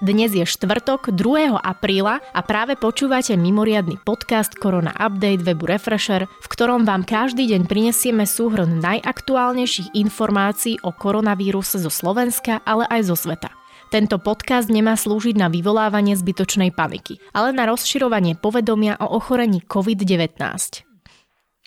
[0.00, 1.60] Dnes je štvrtok 2.
[1.60, 7.68] apríla a práve počúvate mimoriadny podcast Korona Update webu Refresher, v ktorom vám každý deň
[7.68, 13.52] prinesieme súhrn najaktuálnejších informácií o koronavíruse zo Slovenska, ale aj zo sveta.
[13.92, 20.40] Tento podcast nemá slúžiť na vyvolávanie zbytočnej paniky, ale na rozširovanie povedomia o ochorení COVID-19.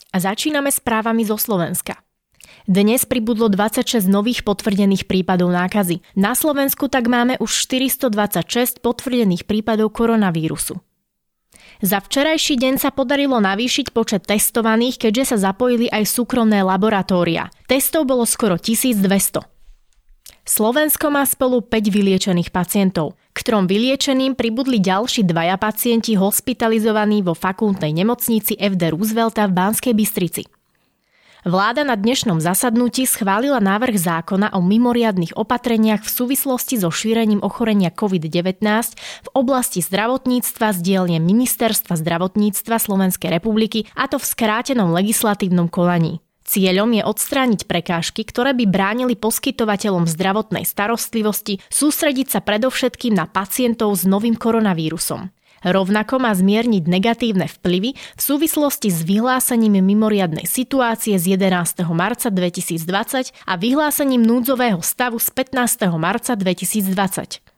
[0.09, 2.02] A začíname správami zo Slovenska.
[2.63, 5.99] Dnes pribudlo 26 nových potvrdených prípadov nákazy.
[6.15, 10.79] Na Slovensku tak máme už 426 potvrdených prípadov koronavírusu.
[11.83, 17.51] Za včerajší deň sa podarilo navýšiť počet testovaných, keďže sa zapojili aj súkromné laboratória.
[17.67, 19.43] Testov bolo skoro 1200.
[20.43, 23.15] Slovensko má spolu 5 vyliečených pacientov.
[23.31, 29.93] K trom vyliečeným pribudli ďalší dvaja pacienti hospitalizovaní vo fakultnej nemocnici FD Roosevelta v Banskej
[29.95, 30.43] Bystrici.
[31.43, 37.91] Vláda na dnešnom zasadnutí schválila návrh zákona o mimoriadnych opatreniach v súvislosti so šírením ochorenia
[37.91, 38.63] COVID-19
[38.95, 46.23] v oblasti zdravotníctva z dielne Ministerstva zdravotníctva Slovenskej republiky a to v skrátenom legislatívnom konaní.
[46.47, 53.91] Cieľom je odstrániť prekážky, ktoré by bránili poskytovateľom zdravotnej starostlivosti sústrediť sa predovšetkým na pacientov
[53.99, 55.27] s novým koronavírusom.
[55.63, 61.87] Rovnako má zmierniť negatívne vplyvy v súvislosti s vyhlásením mimoriadnej situácie z 11.
[61.95, 65.87] marca 2020 a vyhlásením núdzového stavu z 15.
[65.95, 67.53] marca 2020.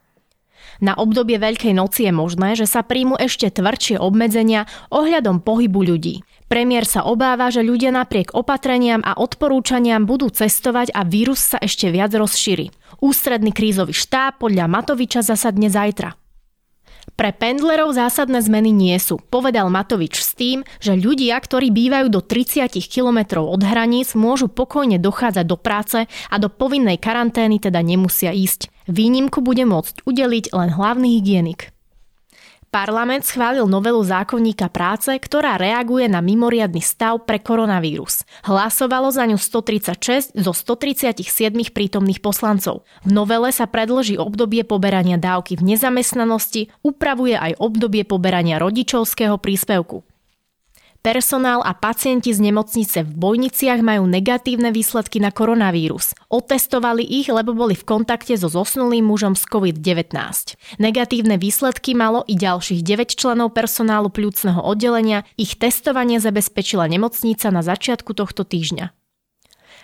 [0.84, 6.28] Na obdobie Veľkej noci je možné, že sa príjmu ešte tvrdšie obmedzenia ohľadom pohybu ľudí.
[6.52, 11.90] Premiér sa obáva, že ľudia napriek opatreniam a odporúčaniam budú cestovať a vírus sa ešte
[11.90, 12.70] viac rozšíri.
[13.00, 16.25] Ústredný krízový štáb podľa Matoviča zasadne zajtra.
[17.14, 22.26] Pre pendlerov zásadné zmeny nie sú, povedal Matovič s tým, že ľudia, ktorí bývajú do
[22.26, 28.34] 30 kilometrov od hraníc, môžu pokojne dochádzať do práce a do povinnej karantény teda nemusia
[28.34, 28.74] ísť.
[28.90, 31.75] Výnimku bude môcť udeliť len hlavný hygienik.
[32.76, 38.28] Parlament schválil novelu zákonníka práce, ktorá reaguje na mimoriadny stav pre koronavírus.
[38.44, 41.24] Hlasovalo za ňu 136 zo 137
[41.72, 42.84] prítomných poslancov.
[43.08, 50.04] V novele sa predlží obdobie poberania dávky v nezamestnanosti, upravuje aj obdobie poberania rodičovského príspevku.
[51.06, 56.18] Personál a pacienti z nemocnice v Bojniciach majú negatívne výsledky na koronavírus.
[56.34, 60.18] Otestovali ich, lebo boli v kontakte so zosnulým mužom z COVID-19.
[60.82, 65.30] Negatívne výsledky malo i ďalších 9 členov personálu pľúcneho oddelenia.
[65.38, 69.05] Ich testovanie zabezpečila nemocnica na začiatku tohto týždňa.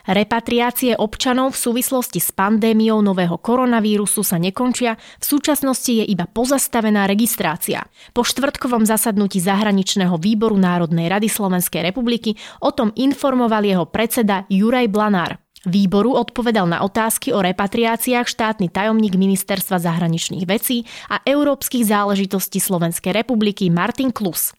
[0.10, 7.06] Repatriácie občanov v súvislosti s pandémiou nového koronavírusu sa nekončia, v súčasnosti je iba pozastavená
[7.06, 7.86] registrácia.
[8.16, 12.34] Po štvrtkovom zasadnutí zahraničného výboru Národnej rady Slovenskej republiky
[12.66, 15.38] o tom informoval jeho predseda Juraj Blanár.
[15.62, 23.14] Výboru odpovedal na otázky o repatriáciách štátny tajomník Ministerstva zahraničných vecí a európskych záležitostí Slovenskej
[23.14, 24.58] republiky Martin Klus.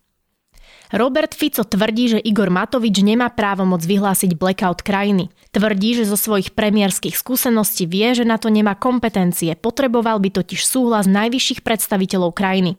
[0.93, 5.33] Robert Fico tvrdí, že Igor Matovič nemá právo moc vyhlásiť blackout krajiny.
[5.49, 10.61] Tvrdí, že zo svojich premiérskych skúseností vie, že na to nemá kompetencie, potreboval by totiž
[10.61, 12.77] súhlas najvyšších predstaviteľov krajiny.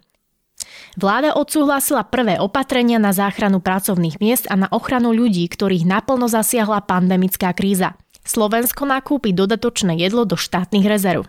[0.94, 6.86] Vláda odsúhlasila prvé opatrenia na záchranu pracovných miest a na ochranu ľudí, ktorých naplno zasiahla
[6.86, 7.98] pandemická kríza.
[8.22, 11.26] Slovensko nakúpi dodatočné jedlo do štátnych rezerv.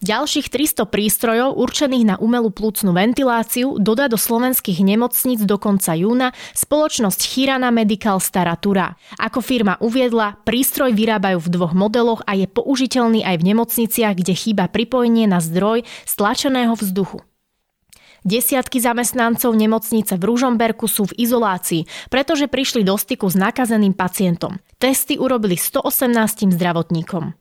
[0.00, 6.32] Ďalších 300 prístrojov určených na umelú plúcnu ventiláciu dodá do slovenských nemocníc do konca júna
[6.56, 8.96] spoločnosť Chirana Medical Staratura.
[9.20, 14.32] Ako firma uviedla, prístroj vyrábajú v dvoch modeloch a je použiteľný aj v nemocniciach, kde
[14.32, 17.20] chýba pripojenie na zdroj stlačeného vzduchu.
[18.24, 24.64] Desiatky zamestnancov nemocnice v Ružomberku sú v izolácii, pretože prišli do styku s nakazeným pacientom.
[24.80, 27.36] Testy urobili 118 zdravotníkom.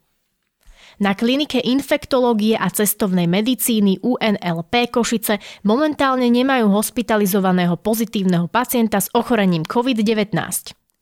[1.00, 9.64] Na klinike infektológie a cestovnej medicíny UNLP Košice momentálne nemajú hospitalizovaného pozitívneho pacienta s ochorením
[9.64, 10.36] COVID-19.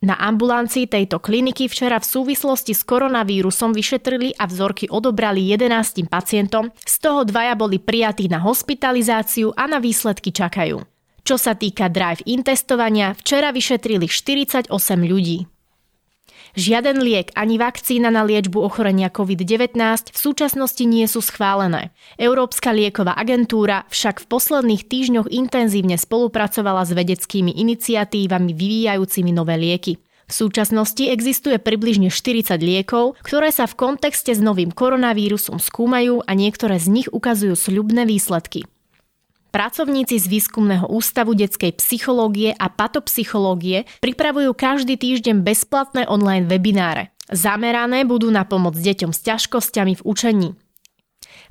[0.05, 6.69] Na ambulancii tejto kliniky včera v súvislosti s koronavírusom vyšetrili a vzorky odobrali 11 pacientom,
[6.85, 10.77] z toho dvaja boli prijatí na hospitalizáciu a na výsledky čakajú.
[11.25, 14.69] Čo sa týka drive-in testovania, včera vyšetrili 48
[15.09, 15.56] ľudí.
[16.57, 19.77] Žiaden liek ani vakcína na liečbu ochorenia COVID-19
[20.09, 21.93] v súčasnosti nie sú schválené.
[22.17, 30.01] Európska lieková agentúra však v posledných týždňoch intenzívne spolupracovala s vedeckými iniciatívami vyvíjajúcimi nové lieky.
[30.25, 36.33] V súčasnosti existuje približne 40 liekov, ktoré sa v kontexte s novým koronavírusom skúmajú a
[36.33, 38.65] niektoré z nich ukazujú sľubné výsledky.
[39.57, 47.09] Pracovníci z Výskumného ústavu detskej psychológie a patopsychológie pripravujú každý týždeň bezplatné online webináre.
[47.33, 50.49] Zamerané budú na pomoc deťom s ťažkosťami v učení.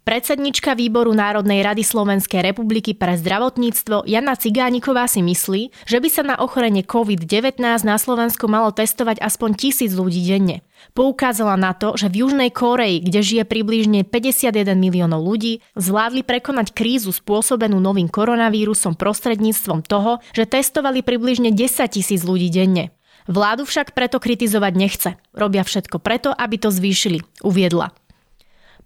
[0.07, 6.23] Predsednička výboru Národnej rady Slovenskej republiky pre zdravotníctvo Jana Cigániková si myslí, že by sa
[6.23, 10.63] na ochorenie COVID-19 na Slovensku malo testovať aspoň tisíc ľudí denne.
[10.95, 16.71] Poukázala na to, že v Južnej Koreji, kde žije približne 51 miliónov ľudí, zvládli prekonať
[16.71, 22.95] krízu spôsobenú novým koronavírusom prostredníctvom toho, že testovali približne 10 tisíc ľudí denne.
[23.27, 25.11] Vládu však preto kritizovať nechce.
[25.35, 27.91] Robia všetko preto, aby to zvýšili, uviedla.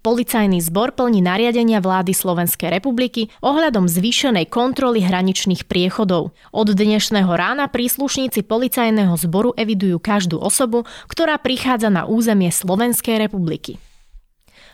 [0.00, 6.32] Policajný zbor plní nariadenia vlády Slovenskej republiky ohľadom zvýšenej kontroly hraničných priechodov.
[6.56, 13.76] Od dnešného rána príslušníci policajného zboru evidujú každú osobu, ktorá prichádza na územie Slovenskej republiky.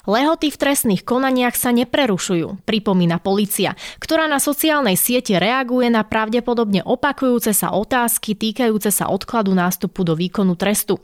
[0.06, 6.86] Lehoty v trestných konaniach sa neprerušujú, pripomína policia, ktorá na sociálnej siete reaguje na pravdepodobne
[6.86, 11.02] opakujúce sa otázky týkajúce sa odkladu nástupu do výkonu trestu.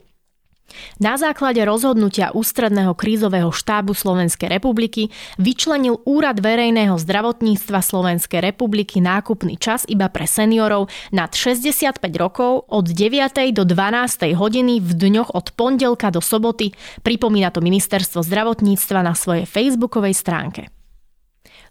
[1.01, 5.09] Na základe rozhodnutia Ústredného krízového štábu Slovenskej republiky
[5.39, 12.91] vyčlenil Úrad verejného zdravotníctva Slovenskej republiky nákupný čas iba pre seniorov nad 65 rokov od
[12.91, 13.55] 9.
[13.55, 14.35] do 12.
[14.35, 16.75] hodiny v dňoch od pondelka do soboty,
[17.07, 20.82] pripomína to Ministerstvo zdravotníctva na svojej facebookovej stránke.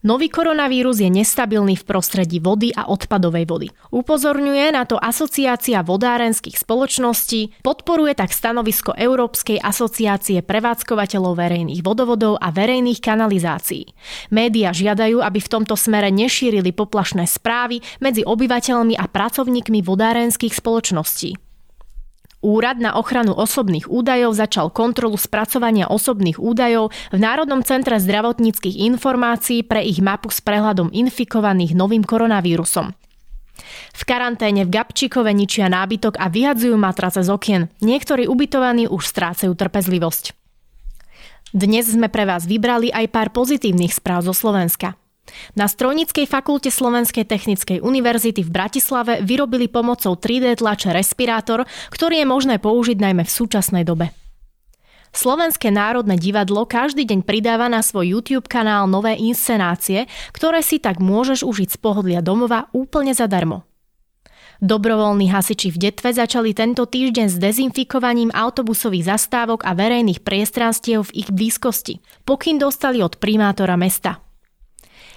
[0.02, 3.68] Nový koronavírus je nestabilný v prostredí vody a odpadovej vody.
[3.94, 12.50] Upozorňuje na to Asociácia vodárenských spoločností, podporuje tak stanovisko Európskej asociácie prevádzkovateľov verejných vodovodov a
[12.50, 13.94] verejných kanalizácií.
[14.34, 21.51] Média žiadajú, aby v tomto smere nešírili poplašné správy medzi obyvateľmi a pracovníkmi vodárenských spoločností.
[22.42, 29.62] Úrad na ochranu osobných údajov začal kontrolu spracovania osobných údajov v Národnom centre zdravotníckých informácií
[29.62, 32.98] pre ich mapu s prehľadom infikovaných novým koronavírusom.
[33.94, 37.70] V karanténe v Gabčíkove ničia nábytok a vyhadzujú matrace z okien.
[37.78, 40.34] Niektorí ubytovaní už strácajú trpezlivosť.
[41.54, 44.98] Dnes sme pre vás vybrali aj pár pozitívnych správ zo Slovenska.
[45.54, 52.28] Na Strojnickej fakulte Slovenskej technickej univerzity v Bratislave vyrobili pomocou 3D tlače respirátor, ktorý je
[52.28, 54.12] možné použiť najmä v súčasnej dobe.
[55.12, 61.04] Slovenské národné divadlo každý deň pridáva na svoj YouTube kanál nové inscenácie, ktoré si tak
[61.04, 63.68] môžeš užiť z pohodlia domova úplne zadarmo.
[64.62, 71.26] Dobrovoľní hasiči v Detve začali tento týždeň s dezinfikovaním autobusových zastávok a verejných priestranstiev v
[71.26, 72.00] ich blízkosti.
[72.24, 74.22] Pokyn dostali od primátora mesta.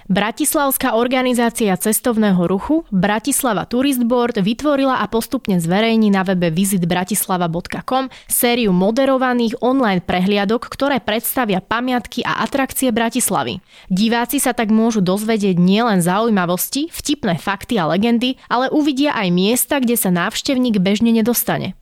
[0.05, 8.69] Bratislavská organizácia cestovného ruchu Bratislava Tourist Board vytvorila a postupne zverejní na webe visitbratislava.com sériu
[8.69, 13.65] moderovaných online prehliadok, ktoré predstavia pamiatky a atrakcie Bratislavy.
[13.89, 19.81] Diváci sa tak môžu dozvedieť nielen zaujímavosti, vtipné fakty a legendy, ale uvidia aj miesta,
[19.81, 21.73] kde sa návštevník bežne nedostane.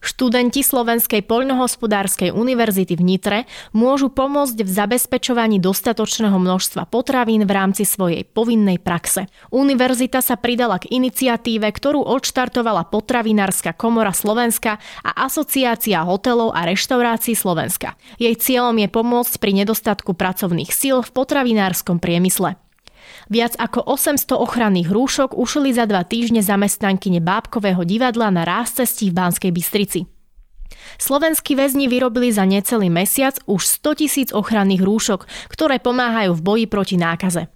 [0.00, 3.38] Študenti Slovenskej poľnohospodárskej univerzity v Nitre
[3.76, 9.28] môžu pomôcť v zabezpečovaní dostatočného množstva potravín v rámci svojej povinnej praxe.
[9.52, 17.36] Univerzita sa pridala k iniciatíve, ktorú odštartovala Potravinárska komora Slovenska a Asociácia hotelov a reštaurácií
[17.36, 18.00] Slovenska.
[18.16, 22.56] Jej cieľom je pomôcť pri nedostatku pracovných síl v potravinárskom priemysle.
[23.30, 29.22] Viac ako 800 ochranných rúšok ušili za dva týždne zamestnankyne Bábkového divadla na cestí v
[29.22, 30.10] Banskej Bystrici.
[30.98, 36.64] Slovenskí väzni vyrobili za necelý mesiac už 100 tisíc ochranných rúšok, ktoré pomáhajú v boji
[36.66, 37.46] proti nákaze.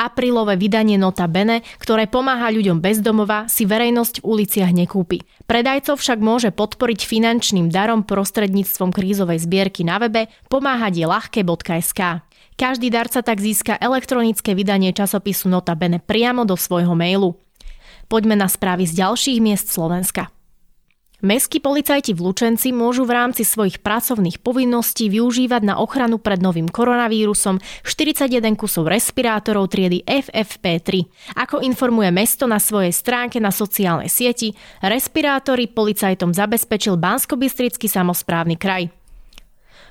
[0.00, 5.20] Aprílové vydanie Nota Bene, ktoré pomáha ľuďom bezdomova, si verejnosť v uliciach nekúpi.
[5.44, 12.00] Predajcov však môže podporiť finančným darom prostredníctvom krízovej zbierky na webe pomáhať je ľahké.sk.
[12.60, 17.40] Každý darca tak získa elektronické vydanie časopisu Nota Bene priamo do svojho mailu.
[18.04, 20.28] Poďme na správy z ďalších miest Slovenska.
[21.24, 26.68] Mestskí policajti v Lučenci môžu v rámci svojich pracovných povinností využívať na ochranu pred novým
[26.68, 28.28] koronavírusom 41
[28.60, 31.08] kusov respirátorov triedy FFP3.
[31.40, 34.52] Ako informuje mesto na svojej stránke na sociálnej sieti,
[34.84, 37.40] respirátory policajtom zabezpečil bansko
[37.88, 38.99] samozprávny kraj.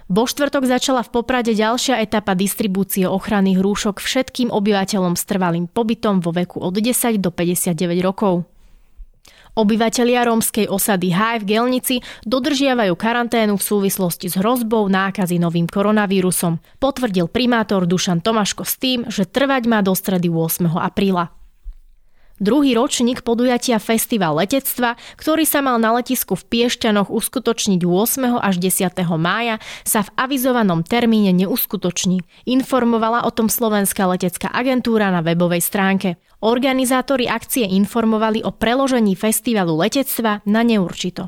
[0.09, 6.17] Vo štvrtok začala v Poprade ďalšia etapa distribúcie ochranných rúšok všetkým obyvateľom s trvalým pobytom
[6.17, 8.49] vo veku od 10 do 59 rokov.
[9.53, 16.57] Obyvatelia rómskej osady Háj v Gelnici dodržiavajú karanténu v súvislosti s hrozbou nákazy novým koronavírusom,
[16.81, 20.73] potvrdil primátor Dušan Tomáško s tým, že trvať má do stredy 8.
[20.73, 21.38] apríla.
[22.39, 28.39] Druhý ročník podujatia Festival letectva, ktorý sa mal na letisku v Piešťanoch uskutočniť 8.
[28.39, 28.95] až 10.
[29.19, 32.23] mája, sa v avizovanom termíne neuskutoční.
[32.47, 36.15] Informovala o tom Slovenská letecká agentúra na webovej stránke.
[36.39, 41.27] Organizátori akcie informovali o preložení festivalu letectva na neurčito.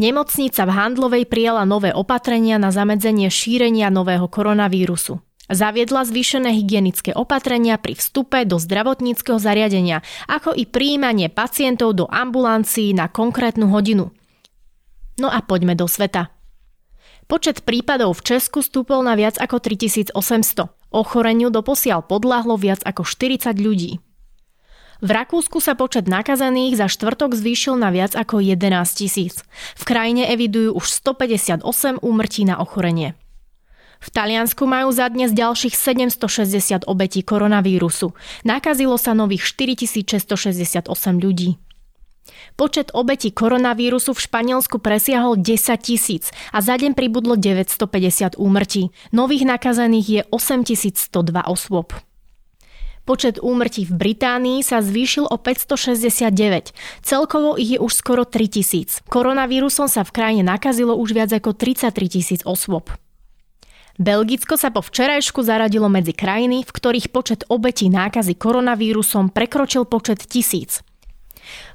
[0.00, 5.20] Nemocnica v Handlovej prijala nové opatrenia na zamedzenie šírenia nového koronavírusu.
[5.48, 12.92] Zaviedla zvýšené hygienické opatrenia pri vstupe do zdravotníckého zariadenia, ako i príjmanie pacientov do ambulancií
[12.92, 14.12] na konkrétnu hodinu.
[15.16, 16.28] No a poďme do sveta.
[17.28, 20.12] Počet prípadov v Česku stúpol na viac ako 3800.
[20.92, 24.00] Ochoreniu doposiaľ podľahlo viac ako 40 ľudí.
[24.98, 29.46] V Rakúsku sa počet nakazených za štvrtok zvýšil na viac ako 11 tisíc.
[29.78, 31.62] V krajine evidujú už 158
[32.02, 33.14] úmrtí na ochorenie.
[33.98, 38.14] V Taliansku majú za dnes ďalších 760 obetí koronavírusu.
[38.46, 40.86] Nakazilo sa nových 4668
[41.18, 41.58] ľudí.
[42.54, 48.90] Počet obetí koronavírusu v Španielsku presiahol 10 tisíc a za deň pribudlo 950 úmrtí.
[49.14, 51.94] Nových nakazených je 8102 osôb.
[53.08, 56.76] Počet úmrtí v Británii sa zvýšil o 569.
[57.00, 59.08] Celkovo ich je už skoro 3000.
[59.08, 62.92] Koronavírusom sa v krajine nakazilo už viac ako 33 tisíc osôb.
[63.98, 70.22] Belgicko sa po včerajšku zaradilo medzi krajiny, v ktorých počet obetí nákazy koronavírusom prekročil počet
[70.22, 70.86] tisíc.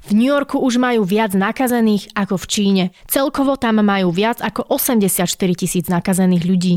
[0.08, 2.84] V New Yorku už majú viac nakazených ako v Číne.
[3.12, 6.74] Celkovo tam majú viac ako 84 tisíc nakazených ľudí.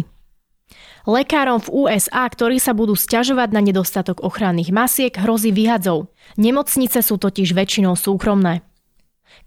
[1.07, 6.11] Lekárom v USA, ktorí sa budú stiažovať na nedostatok ochranných masiek, hrozí vyhadzov.
[6.35, 8.67] Nemocnice sú totiž väčšinou súkromné.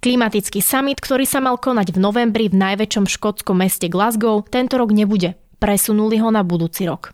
[0.00, 4.96] Klimatický summit, ktorý sa mal konať v novembri v najväčšom škótskom meste Glasgow, tento rok
[4.96, 5.36] nebude.
[5.60, 7.12] Presunuli ho na budúci rok.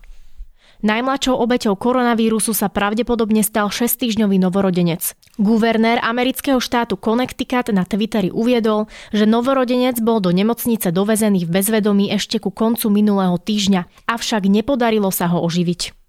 [0.77, 5.17] Najmladšou obeťou koronavírusu sa pravdepodobne stal 6-týždňový novorodenec.
[5.35, 12.13] Guvernér amerického štátu Connecticut na Twitteri uviedol, že novorodenec bol do nemocnice dovezený v bezvedomí
[12.13, 16.06] ešte ku koncu minulého týždňa, avšak nepodarilo sa ho oživiť.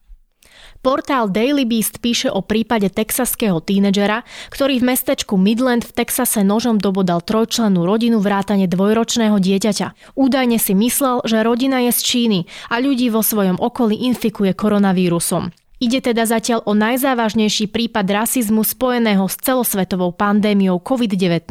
[0.79, 4.23] Portál Daily Beast píše o prípade texaského tínedžera,
[4.55, 10.15] ktorý v mestečku Midland v Texase nožom dobodal trojčlennú rodinu vrátane dvojročného dieťaťa.
[10.15, 15.51] Údajne si myslel, že rodina je z Číny a ľudí vo svojom okolí infikuje koronavírusom.
[15.83, 21.47] Ide teda zatiaľ o najzávažnejší prípad rasizmu spojeného s celosvetovou pandémiou COVID-19.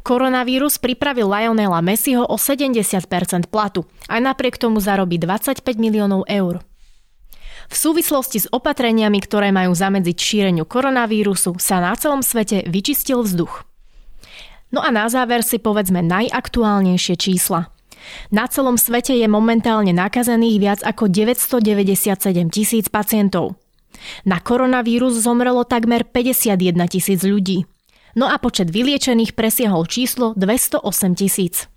[0.00, 3.04] Koronavírus pripravil Lionela Messiho o 70%
[3.52, 6.64] platu, aj napriek tomu zarobí 25 miliónov eur.
[7.70, 13.62] V súvislosti s opatreniami, ktoré majú zamedziť šíreniu koronavírusu, sa na celom svete vyčistil vzduch.
[14.74, 17.70] No a na záver si povedzme najaktuálnejšie čísla.
[18.34, 23.54] Na celom svete je momentálne nakazených viac ako 997 tisíc pacientov.
[24.26, 27.70] Na koronavírus zomrelo takmer 51 tisíc ľudí.
[28.18, 31.70] No a počet vyliečených presiahol číslo 208 tisíc.